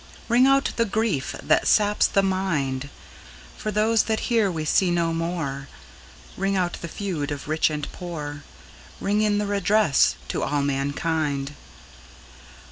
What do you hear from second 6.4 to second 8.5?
out the feud of rich and poor,